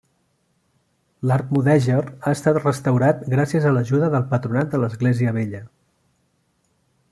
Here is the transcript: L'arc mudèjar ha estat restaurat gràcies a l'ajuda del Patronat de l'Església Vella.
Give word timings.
L'arc 1.31 1.51
mudèjar 1.57 1.99
ha 2.05 2.33
estat 2.37 2.57
restaurat 2.63 3.21
gràcies 3.35 3.69
a 3.69 3.75
l'ajuda 3.77 4.09
del 4.17 4.27
Patronat 4.33 4.75
de 4.75 4.83
l'Església 4.85 5.37
Vella. 5.39 5.63